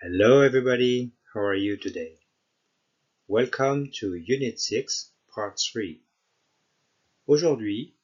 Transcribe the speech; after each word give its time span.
Hello 0.00 0.42
everybody, 0.42 1.10
how 1.34 1.40
are 1.40 1.56
you 1.56 1.76
today? 1.76 2.12
Welcome 3.26 3.90
to 3.98 4.14
Unit 4.14 4.60
6, 4.60 5.10
Part 5.34 5.56
3. 5.72 6.00
Aujourd'hui, 7.26 7.94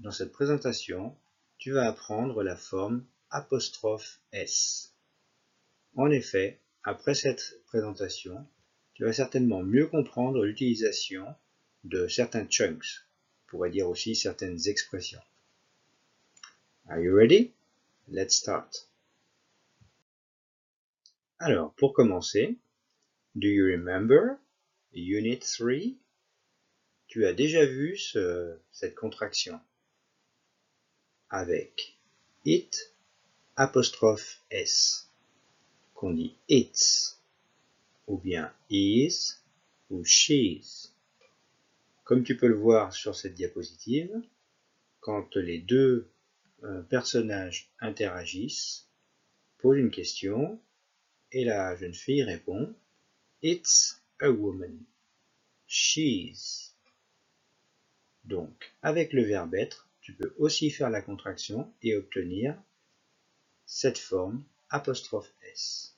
dans 0.00 0.10
cette 0.10 0.32
présentation, 0.32 1.14
tu 1.58 1.70
vas 1.70 1.86
apprendre 1.86 2.42
la 2.42 2.56
forme 2.56 3.04
apostrophe 3.30 4.18
S. 4.32 4.90
En 5.94 6.10
effet, 6.10 6.58
après 6.82 7.14
cette 7.14 7.60
présentation, 7.66 8.44
tu 8.94 9.04
vas 9.04 9.12
certainement 9.12 9.62
mieux 9.62 9.86
comprendre 9.86 10.44
l'utilisation 10.44 11.36
de 11.84 12.08
certains 12.08 12.48
chunks, 12.48 13.06
on 13.46 13.50
pourrait 13.50 13.70
dire 13.70 13.88
aussi 13.88 14.16
certaines 14.16 14.66
expressions. 14.66 15.22
Are 16.88 16.98
you 16.98 17.14
ready? 17.14 17.52
Let's 18.08 18.34
start. 18.34 18.88
Alors, 21.46 21.74
pour 21.74 21.92
commencer, 21.92 22.56
do 23.34 23.48
you 23.48 23.66
remember 23.66 24.38
Unit 24.94 25.40
3 25.40 25.94
Tu 27.06 27.26
as 27.26 27.34
déjà 27.34 27.66
vu 27.66 27.98
ce, 27.98 28.56
cette 28.72 28.94
contraction 28.94 29.60
avec 31.28 31.98
it 32.46 32.94
apostrophe 33.56 34.40
s 34.50 35.10
qu'on 35.92 36.12
dit 36.12 36.34
it's 36.48 37.20
ou 38.06 38.16
bien 38.16 38.50
is 38.70 39.34
ou 39.90 40.02
she's. 40.02 40.94
Comme 42.04 42.24
tu 42.24 42.38
peux 42.38 42.48
le 42.48 42.56
voir 42.56 42.94
sur 42.94 43.14
cette 43.14 43.34
diapositive, 43.34 44.18
quand 45.00 45.36
les 45.36 45.58
deux 45.58 46.08
euh, 46.62 46.80
personnages 46.84 47.68
interagissent, 47.80 48.88
posent 49.58 49.76
une 49.76 49.90
question, 49.90 50.58
et 51.34 51.44
la 51.44 51.74
jeune 51.74 51.94
fille 51.94 52.22
répond 52.22 52.74
It's 53.42 54.00
a 54.20 54.30
woman. 54.30 54.78
She's. 55.66 56.72
Donc, 58.24 58.72
avec 58.82 59.12
le 59.12 59.24
verbe 59.24 59.54
être, 59.56 59.88
tu 60.00 60.14
peux 60.14 60.32
aussi 60.38 60.70
faire 60.70 60.90
la 60.90 61.02
contraction 61.02 61.70
et 61.82 61.96
obtenir 61.96 62.56
cette 63.66 63.98
forme 63.98 64.44
apostrophe 64.70 65.34
S 65.52 65.96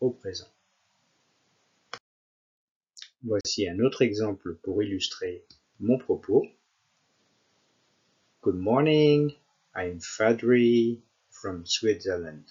au 0.00 0.10
présent. 0.10 0.50
Voici 3.22 3.68
un 3.68 3.78
autre 3.80 4.02
exemple 4.02 4.54
pour 4.62 4.82
illustrer 4.82 5.44
mon 5.78 5.98
propos. 5.98 6.44
Good 8.40 8.56
morning, 8.56 9.32
I'm 9.76 10.00
Fadri 10.00 11.02
from 11.30 11.66
Switzerland. 11.66 12.50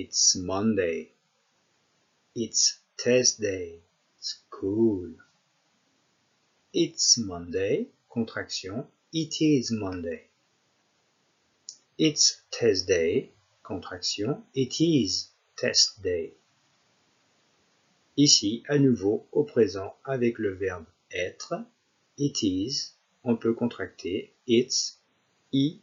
It's 0.00 0.36
Monday. 0.36 1.10
It's 2.36 2.78
test 2.96 3.40
day. 3.40 3.80
School. 4.20 5.14
It's 6.72 7.18
Monday. 7.18 7.88
Contraction. 8.08 8.86
It 9.12 9.42
is 9.42 9.72
Monday. 9.72 10.28
It's 11.98 12.40
test 12.52 12.86
day. 12.86 13.32
Contraction. 13.64 14.44
It 14.54 14.80
is 14.80 15.30
test 15.56 16.00
day. 16.00 16.30
Ici, 18.16 18.62
à 18.68 18.78
nouveau, 18.78 19.26
au 19.32 19.42
présent, 19.42 19.96
avec 20.04 20.38
le 20.38 20.54
verbe 20.54 20.86
être, 21.10 21.54
it 22.16 22.40
is, 22.44 22.92
on 23.24 23.36
peut 23.36 23.54
contracter 23.54 24.32
it's, 24.46 24.96
it, 25.50 25.80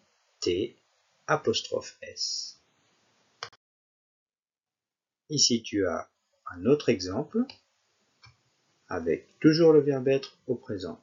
apostrophe 1.27 1.97
s. 2.01 2.55
Ici, 5.29 5.63
tu 5.63 5.87
as 5.87 6.07
un 6.51 6.65
autre 6.65 6.89
exemple 6.89 7.39
avec 8.87 9.27
toujours 9.39 9.73
le 9.73 9.79
verbe 9.79 10.07
être 10.07 10.37
au 10.45 10.53
présent. 10.53 11.01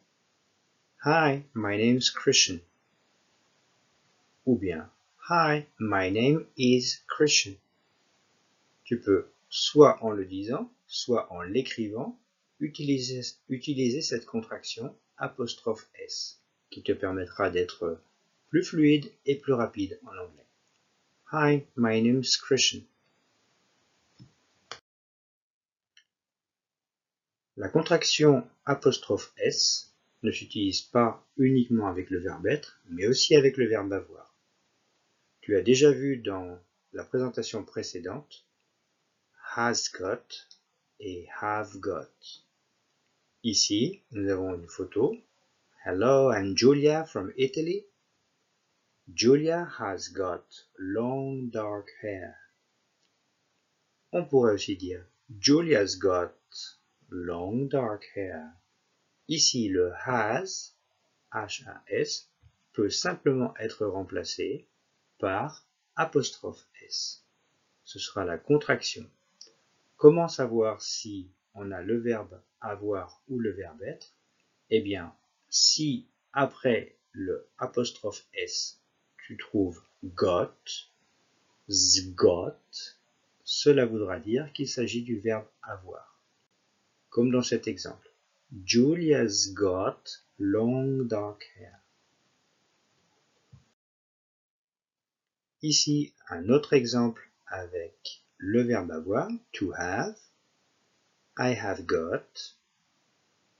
Hi, 1.05 1.43
my 1.55 1.77
name 1.77 1.97
is 1.97 2.11
Christian. 2.15 2.61
Ou 4.47 4.57
bien 4.57 4.89
Hi, 5.29 5.67
my 5.81 6.13
name 6.13 6.47
is 6.57 7.01
Christian. 7.09 7.55
Tu 8.85 9.01
peux, 9.01 9.27
soit 9.49 9.99
en 10.05 10.11
le 10.11 10.25
disant, 10.25 10.71
soit 10.87 11.33
en 11.33 11.43
l'écrivant, 11.43 12.17
utiliser, 12.61 14.03
cette 14.03 14.27
contraction 14.27 14.97
apostrophe 15.17 15.89
S 15.99 16.41
qui 16.71 16.85
te 16.85 16.93
permettra 16.93 17.51
d'être 17.51 18.01
plus 18.51 18.63
fluide 18.63 19.11
et 19.27 19.37
plus 19.37 19.53
rapide 19.53 19.99
en 20.05 20.17
anglais. 20.17 20.47
Hi, 21.33 21.67
my 21.77 22.01
name 22.01 22.21
is 22.21 22.37
Christian. 22.37 22.83
La 27.63 27.69
contraction 27.69 28.45
apostrophe 28.67 29.33
S 29.37 29.95
ne 30.25 30.33
s'utilise 30.33 30.81
pas 30.81 31.25
uniquement 31.37 31.87
avec 31.87 32.11
le 32.11 32.19
verbe 32.19 32.49
être, 32.49 32.81
mais 32.91 33.07
aussi 33.07 33.37
avec 33.37 33.57
le 33.57 33.69
verbe 33.69 33.93
avoir. 33.93 34.35
Tu 35.43 35.57
as 35.57 35.63
déjà 35.63 35.93
vu 35.93 36.17
dans 36.17 36.59
la 36.93 37.05
présentation 37.05 37.63
précédente 37.65 38.45
has 39.55 39.89
got 39.97 40.49
et 40.99 41.29
have 41.41 41.79
got. 41.79 42.11
Ici, 43.45 44.03
nous 44.11 44.29
avons 44.29 44.57
une 44.57 44.67
photo. 44.67 45.17
Hello, 45.87 46.33
I'm 46.33 46.57
Julia 46.57 47.05
from 47.05 47.33
Italy. 47.37 47.87
Julia 49.15 49.71
has 49.79 50.09
got 50.13 50.43
long 50.79 51.49
dark 51.53 51.93
hair. 52.03 52.35
On 54.11 54.25
pourrait 54.25 54.55
aussi 54.55 54.77
dire 54.77 55.07
Julia's 55.39 55.95
got 55.95 56.35
long 57.13 57.67
dark 57.67 58.11
hair. 58.15 58.51
Ici, 59.29 59.69
le 59.69 59.93
has, 60.07 60.73
H-A-S, 61.33 62.31
peut 62.73 62.89
simplement 62.89 63.55
être 63.59 63.85
remplacé 63.87 64.67
par 65.19 65.67
apostrophe 65.95 66.67
S. 66.83 67.23
Ce 67.85 67.99
sera 67.99 68.25
la 68.25 68.39
contraction. 68.39 69.09
Comment 69.99 70.29
savoir 70.29 70.81
si 70.81 71.31
on 71.55 71.71
a 71.71 71.83
le 71.83 71.99
verbe 71.99 72.41
avoir 72.61 73.23
ou 73.29 73.39
le 73.39 73.53
verbe 73.53 73.83
être? 73.83 74.15
Eh 74.71 74.81
bien, 74.81 75.15
si 75.51 76.09
après 76.33 76.97
le 77.13 77.47
apostrophe 77.59 78.27
S, 78.33 78.81
tu 79.19 79.37
trouves 79.37 79.83
got, 80.03 80.57
zgot, 81.69 82.57
cela 83.45 83.85
voudra 83.85 84.19
dire 84.19 84.51
qu'il 84.55 84.69
s'agit 84.69 85.03
du 85.03 85.19
verbe 85.19 85.47
avoir 85.63 86.12
comme 87.13 87.31
dans 87.31 87.43
cet 87.43 87.69
exemple. 87.69 88.11
Julia's 88.65 89.53
got 89.53 90.03
long 90.39 91.07
dark 91.07 91.45
hair. 91.57 91.79
Ici, 95.61 96.13
un 96.29 96.49
autre 96.49 96.73
exemple 96.73 97.31
avec 97.47 98.25
le 98.39 98.63
verbe 98.63 98.91
avoir, 98.91 99.31
to 99.53 99.73
have. 99.75 100.17
I 101.39 101.55
have 101.55 101.85
got. 101.87 102.57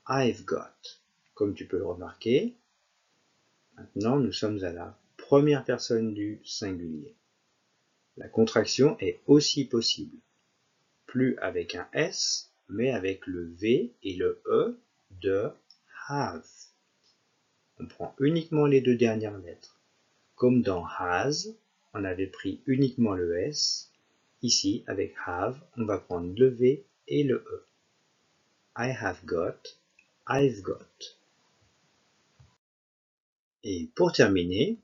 I've 0.07 0.43
got. 0.45 0.99
Comme 1.35 1.53
tu 1.53 1.67
peux 1.67 1.77
le 1.77 1.85
remarquer, 1.85 2.57
maintenant 3.77 4.19
nous 4.19 4.33
sommes 4.33 4.63
à 4.63 4.71
la 4.71 4.99
première 5.17 5.63
personne 5.63 6.13
du 6.13 6.41
singulier. 6.43 7.15
La 8.17 8.27
contraction 8.27 8.97
est 8.99 9.21
aussi 9.27 9.65
possible. 9.65 10.17
Plus 11.05 11.37
avec 11.37 11.75
un 11.75 11.87
S, 11.93 12.52
mais 12.73 12.91
avec 12.91 13.25
le 13.27 13.45
V 13.45 13.93
et 14.03 14.15
le 14.15 14.41
E 14.47 14.77
de 15.21 15.49
have. 16.09 16.45
On 17.79 17.85
prend 17.85 18.15
uniquement 18.19 18.65
les 18.65 18.81
deux 18.81 18.95
dernières 18.95 19.37
lettres. 19.37 19.79
Comme 20.35 20.61
dans 20.61 20.85
has, 20.85 21.47
on 21.93 22.03
avait 22.03 22.27
pris 22.27 22.61
uniquement 22.65 23.13
le 23.13 23.37
S. 23.37 23.91
Ici, 24.41 24.83
avec 24.87 25.15
have, 25.25 25.61
on 25.77 25.85
va 25.85 25.99
prendre 25.99 26.33
le 26.37 26.47
V 26.47 26.83
et 27.07 27.23
le 27.23 27.35
E. 27.35 27.65
I 28.75 28.89
have 28.89 29.23
got, 29.25 29.77
I've 30.27 30.61
got. 30.61 31.17
Et 33.63 33.89
pour 33.95 34.11
terminer, 34.11 34.79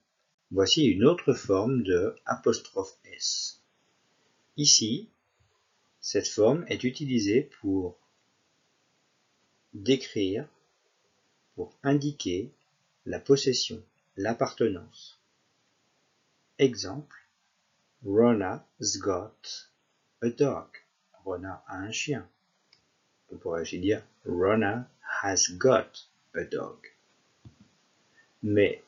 voici 0.52 0.86
une 0.86 1.04
autre 1.06 1.34
forme 1.34 1.82
de 1.84 2.16
apostrophe 2.26 2.98
S. 3.04 3.62
Ici, 4.58 5.10
cette 6.02 6.28
forme 6.28 6.66
est 6.68 6.84
utilisée 6.84 7.50
pour 7.62 7.98
décrire, 9.74 10.48
pour 11.56 11.74
indiquer 11.84 12.52
la 13.06 13.20
possession, 13.20 13.84
l'appartenance. 14.18 15.20
Exemple, 16.58 17.16
Rona's 18.06 18.98
got 18.98 19.70
a 20.22 20.30
dog. 20.30 20.68
Rona 21.26 21.64
a 21.68 21.78
un 21.78 21.92
chien. 21.92 22.28
On 23.32 23.38
pourrait 23.38 23.62
aussi 23.62 23.80
dire 23.80 24.04
Rona 24.26 24.90
has 25.22 25.52
got 25.58 26.08
a 26.34 26.44
dog. 26.44 26.78
Mais 28.42 28.84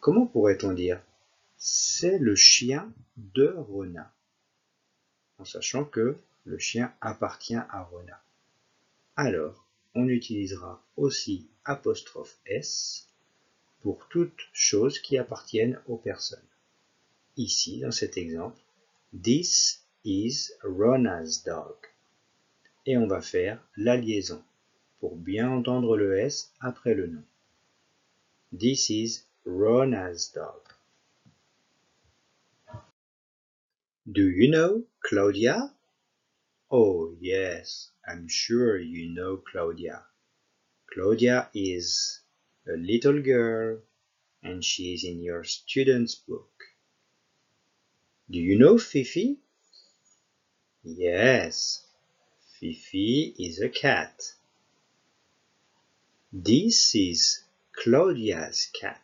comment 0.00 0.26
pourrait-on 0.26 0.72
dire 0.72 1.00
c'est 1.56 2.18
le 2.18 2.36
chien 2.36 2.92
de 3.16 3.54
Rona? 3.56 4.12
En 5.40 5.44
sachant 5.44 5.84
que 5.84 6.16
le 6.44 6.58
chien 6.58 6.92
appartient 7.00 7.54
à 7.54 7.82
Rona. 7.90 8.20
Alors, 9.16 9.66
on 9.94 10.06
utilisera 10.08 10.82
aussi 10.96 11.48
apostrophe 11.64 12.38
S 12.46 13.08
pour 13.80 14.06
toutes 14.08 14.48
choses 14.52 14.98
qui 14.98 15.16
appartiennent 15.16 15.80
aux 15.86 15.96
personnes. 15.96 16.38
Ici, 17.36 17.80
dans 17.80 17.90
cet 17.90 18.18
exemple, 18.18 18.60
This 19.12 19.82
is 20.04 20.52
Rona's 20.62 21.42
dog. 21.42 21.76
Et 22.86 22.96
on 22.96 23.06
va 23.06 23.20
faire 23.20 23.58
la 23.76 23.96
liaison 23.96 24.42
pour 25.00 25.16
bien 25.16 25.50
entendre 25.50 25.96
le 25.96 26.18
S 26.18 26.52
après 26.60 26.94
le 26.94 27.06
nom. 27.06 27.22
This 28.56 28.90
is 28.90 29.24
Rona's 29.46 30.32
dog. 30.32 30.79
Do 34.08 34.30
you 34.30 34.50
know 34.50 34.84
Claudia? 35.04 35.74
Oh, 36.70 37.14
yes, 37.20 37.90
I'm 38.08 38.28
sure 38.28 38.78
you 38.78 39.12
know 39.12 39.36
Claudia. 39.36 40.02
Claudia 40.90 41.50
is 41.52 42.20
a 42.66 42.78
little 42.78 43.20
girl 43.20 43.82
and 44.42 44.64
she 44.64 44.94
is 44.94 45.04
in 45.04 45.22
your 45.22 45.44
student's 45.44 46.14
book. 46.14 46.50
Do 48.30 48.38
you 48.38 48.58
know 48.58 48.78
Fifi? 48.78 49.38
Yes, 50.82 51.86
Fifi 52.58 53.34
is 53.38 53.60
a 53.60 53.68
cat. 53.68 54.32
This 56.32 56.94
is 56.94 57.44
Claudia's 57.72 58.70
cat. 58.72 59.02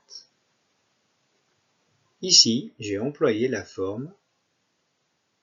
Ici, 2.23 2.73
j'ai 2.81 2.97
employé 2.97 3.51
la 3.51 3.63
forme 3.63 4.15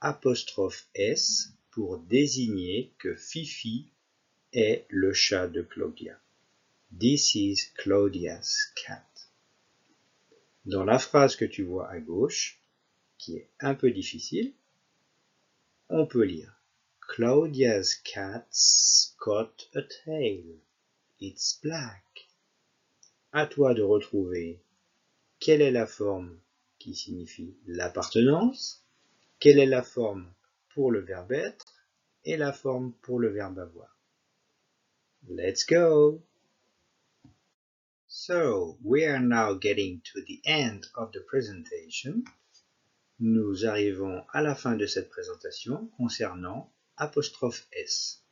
apostrophe 0.03 0.85
S 0.95 1.53
pour 1.71 1.97
désigner 1.97 2.91
que 2.97 3.15
Fifi 3.15 3.87
est 4.51 4.85
le 4.89 5.13
chat 5.13 5.47
de 5.47 5.61
Claudia. 5.61 6.19
This 6.99 7.35
is 7.35 7.71
Claudia's 7.75 8.73
cat. 8.75 9.07
Dans 10.65 10.83
la 10.83 10.99
phrase 10.99 11.37
que 11.37 11.45
tu 11.45 11.63
vois 11.63 11.89
à 11.89 11.99
gauche, 11.99 12.59
qui 13.17 13.37
est 13.37 13.49
un 13.61 13.75
peu 13.75 13.91
difficile, 13.91 14.51
on 15.87 16.05
peut 16.05 16.25
lire 16.25 16.53
Claudia's 16.99 17.95
cat's 17.95 19.15
got 19.19 19.69
a 19.73 19.83
tail. 20.03 20.43
It's 21.21 21.61
black. 21.63 22.27
À 23.31 23.47
toi 23.47 23.73
de 23.73 23.81
retrouver 23.81 24.59
quelle 25.39 25.61
est 25.61 25.71
la 25.71 25.87
forme 25.87 26.37
qui 26.77 26.93
signifie 26.93 27.55
l'appartenance, 27.67 28.82
quelle 29.43 29.59
est 29.59 29.65
la 29.65 29.83
forme 29.83 30.25
pour 30.69 30.89
le 30.89 31.01
verbe 31.01 31.33
être 31.33 31.85
et 32.23 32.37
la 32.37 32.53
forme 32.53 32.93
pour 33.01 33.19
le 33.19 33.27
verbe 33.27 33.59
avoir? 33.59 33.99
Let's 35.27 35.65
go! 35.65 36.23
So, 38.07 38.77
we 38.81 39.03
are 39.03 39.19
now 39.19 39.55
getting 39.55 39.99
to 40.13 40.21
the 40.21 40.39
end 40.45 40.85
of 40.95 41.11
the 41.11 41.19
presentation. 41.27 42.23
Nous 43.19 43.65
arrivons 43.65 44.23
à 44.31 44.41
la 44.41 44.55
fin 44.55 44.77
de 44.77 44.85
cette 44.85 45.09
présentation 45.09 45.89
concernant 45.97 46.71
apostrophe 46.95 47.67
S. 47.73 48.23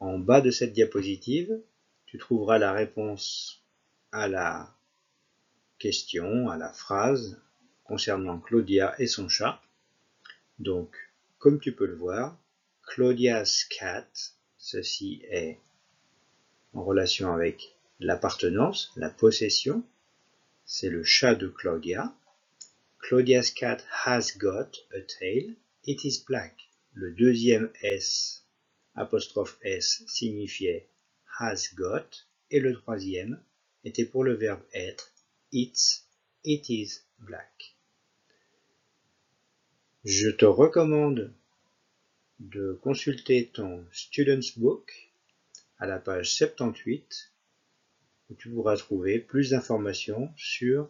En 0.00 0.18
bas 0.18 0.40
de 0.40 0.50
cette 0.50 0.72
diapositive, 0.72 1.62
tu 2.06 2.18
trouveras 2.18 2.58
la 2.58 2.72
réponse 2.72 3.62
à 4.10 4.26
la 4.26 4.76
question, 5.78 6.48
à 6.48 6.56
la 6.56 6.72
phrase 6.72 7.40
concernant 7.84 8.38
Claudia 8.38 8.94
et 8.98 9.06
son 9.06 9.28
chat. 9.28 9.60
Donc, 10.58 10.94
comme 11.38 11.60
tu 11.60 11.72
peux 11.72 11.86
le 11.86 11.96
voir, 11.96 12.38
Claudia's 12.86 13.64
cat, 13.64 14.06
ceci 14.58 15.22
est 15.30 15.58
en 16.74 16.84
relation 16.84 17.32
avec 17.32 17.74
l'appartenance, 18.00 18.92
la 18.96 19.10
possession, 19.10 19.84
c'est 20.64 20.90
le 20.90 21.04
chat 21.04 21.34
de 21.34 21.48
Claudia. 21.48 22.14
Claudia's 22.98 23.50
cat 23.50 23.78
has 24.06 24.32
got 24.36 24.78
a 24.94 25.00
tail, 25.00 25.54
it 25.84 26.04
is 26.04 26.24
black. 26.26 26.68
Le 26.94 27.12
deuxième 27.12 27.70
S, 27.82 28.44
apostrophe 28.94 29.58
S, 29.62 30.04
signifiait 30.06 30.86
has 31.40 31.68
got, 31.74 32.26
et 32.50 32.60
le 32.60 32.74
troisième 32.74 33.40
était 33.84 34.04
pour 34.04 34.24
le 34.24 34.34
verbe 34.34 34.62
être, 34.74 35.10
it's, 35.50 36.06
it 36.44 36.68
is 36.70 37.02
black. 37.18 37.74
Je 40.04 40.30
te 40.30 40.44
recommande 40.44 41.32
de 42.40 42.78
consulter 42.82 43.50
ton 43.52 43.86
Student's 43.92 44.58
Book 44.58 45.12
à 45.78 45.86
la 45.86 45.98
page 45.98 46.34
78 46.34 47.32
où 48.30 48.34
tu 48.34 48.50
pourras 48.50 48.76
trouver 48.76 49.20
plus 49.20 49.50
d'informations 49.50 50.32
sur 50.36 50.88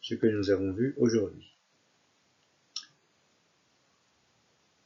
ce 0.00 0.14
que 0.14 0.26
nous 0.26 0.50
avons 0.50 0.72
vu 0.72 0.94
aujourd'hui. 0.98 1.56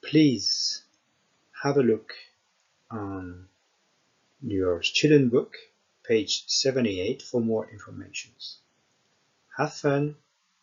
Please 0.00 0.84
have 1.62 1.76
a 1.76 1.82
look 1.82 2.12
on 2.90 3.46
your 4.42 4.82
student 4.82 5.30
book, 5.30 5.56
page 6.06 6.44
78 6.46 7.22
for 7.22 7.40
more 7.40 7.66
information. 7.72 8.30
Have 9.56 9.72
fun. 9.72 10.16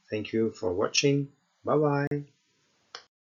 Thank 0.09 0.33
you 0.33 0.51
for 0.51 0.73
watching. 0.73 1.31
Bye 1.65 1.77
bye. 1.77 2.25